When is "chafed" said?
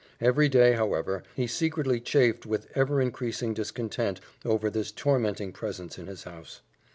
1.99-2.43